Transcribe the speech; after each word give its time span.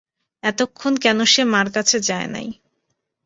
এতক্ষণ 0.43 0.93
কেন 0.97 1.19
সে 1.25 1.41
মার 1.53 1.67
কাছে 1.75 1.97
যায় 2.09 2.27
নাই! 2.27 2.47